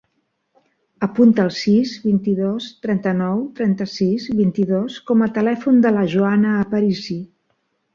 Apunta 1.07 1.45
el 1.49 1.51
sis, 1.57 1.91
vint-i-dos, 2.07 2.71
trenta-nou, 2.87 3.45
trenta-sis, 3.61 4.29
vint-i-dos 4.43 5.01
com 5.13 5.25
a 5.25 5.33
telèfon 5.41 5.83
de 5.89 5.97
la 5.97 6.13
Joana 6.19 6.61
Aparici. 6.67 7.25